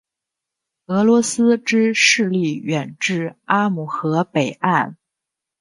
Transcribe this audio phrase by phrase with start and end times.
[0.87, 4.97] 俄罗斯之势力远至阿姆河北岸。